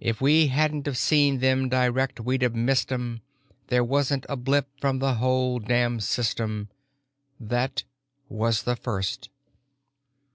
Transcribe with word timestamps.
If 0.00 0.22
we 0.22 0.46
hadn't 0.46 0.88
of 0.88 0.96
seen 0.96 1.40
them 1.40 1.68
direct 1.68 2.20
we'd 2.20 2.42
of 2.42 2.54
missed 2.54 2.90
'em; 2.90 3.20
There 3.66 3.84
wasn't 3.84 4.24
a 4.26 4.34
blip 4.34 4.66
from 4.80 4.98
the 4.98 5.16
whole 5.16 5.58
damn 5.58 6.00
system. 6.00 6.70
That 7.38 7.84
was 8.30 8.62
the 8.62 8.76
first. 8.76 9.28